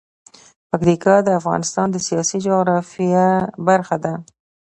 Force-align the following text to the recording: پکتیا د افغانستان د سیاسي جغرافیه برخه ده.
پکتیا 0.69 1.15
د 1.23 1.29
افغانستان 1.39 1.87
د 1.91 1.97
سیاسي 2.07 2.37
جغرافیه 2.45 3.27
برخه 3.67 3.97
ده. 4.03 4.13